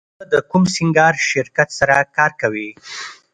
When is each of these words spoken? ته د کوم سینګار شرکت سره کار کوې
ته 0.17 0.23
د 0.33 0.35
کوم 0.49 0.63
سینګار 0.75 1.13
شرکت 1.31 1.69
سره 1.79 1.95
کار 2.17 2.31
کوې 2.41 2.69